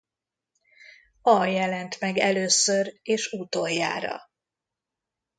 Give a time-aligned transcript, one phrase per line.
[1.21, 4.21] A jelent meg először és utoljára.